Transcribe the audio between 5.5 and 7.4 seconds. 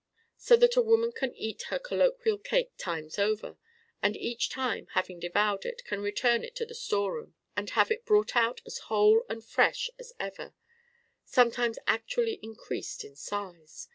it, can return it to the storeroom